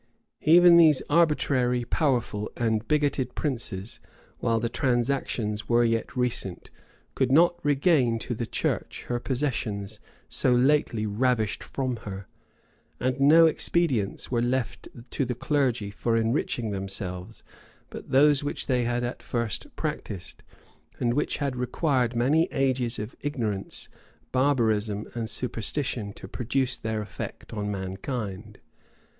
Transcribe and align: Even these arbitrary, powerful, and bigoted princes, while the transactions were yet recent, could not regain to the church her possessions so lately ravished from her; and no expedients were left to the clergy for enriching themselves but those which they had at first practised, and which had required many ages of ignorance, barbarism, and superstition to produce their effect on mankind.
Even 0.45 0.77
these 0.77 1.03
arbitrary, 1.11 1.83
powerful, 1.85 2.49
and 2.57 2.87
bigoted 2.87 3.35
princes, 3.35 3.99
while 4.39 4.59
the 4.59 4.67
transactions 4.67 5.69
were 5.69 5.83
yet 5.83 6.15
recent, 6.15 6.71
could 7.13 7.31
not 7.31 7.63
regain 7.63 8.17
to 8.17 8.33
the 8.33 8.47
church 8.47 9.03
her 9.09 9.19
possessions 9.19 9.99
so 10.27 10.51
lately 10.55 11.05
ravished 11.05 11.63
from 11.63 11.97
her; 11.97 12.27
and 12.99 13.19
no 13.19 13.45
expedients 13.45 14.31
were 14.31 14.41
left 14.41 14.87
to 15.11 15.23
the 15.23 15.35
clergy 15.35 15.91
for 15.91 16.17
enriching 16.17 16.71
themselves 16.71 17.43
but 17.91 18.09
those 18.09 18.43
which 18.43 18.65
they 18.65 18.85
had 18.85 19.03
at 19.03 19.21
first 19.21 19.67
practised, 19.75 20.41
and 20.99 21.13
which 21.13 21.37
had 21.37 21.55
required 21.55 22.15
many 22.15 22.47
ages 22.51 22.97
of 22.97 23.15
ignorance, 23.21 23.87
barbarism, 24.31 25.05
and 25.13 25.29
superstition 25.29 26.11
to 26.11 26.27
produce 26.27 26.75
their 26.75 27.03
effect 27.03 27.53
on 27.53 27.69
mankind. 27.69 28.57